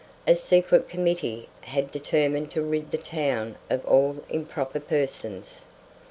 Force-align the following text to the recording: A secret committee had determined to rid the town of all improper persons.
A 0.25 0.35
secret 0.35 0.89
committee 0.89 1.47
had 1.61 1.91
determined 1.91 2.49
to 2.53 2.63
rid 2.63 2.89
the 2.89 2.97
town 2.97 3.55
of 3.69 3.85
all 3.85 4.15
improper 4.31 4.79
persons. 4.79 5.63